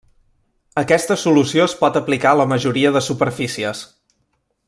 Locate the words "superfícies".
3.11-3.87